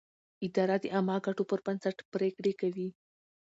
[0.45, 2.89] اداره د عامه ګټو پر بنسټ پرېکړې کوي.